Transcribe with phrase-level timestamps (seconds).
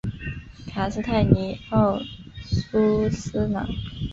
[0.67, 1.99] 卡斯泰尼奥
[2.39, 3.69] 苏斯朗。